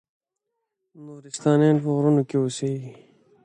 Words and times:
نورستانیان 1.03 1.77
په 1.83 1.89
غرونو 1.95 2.21
کې 2.29 2.37
اوسیږي؟ 2.39 2.91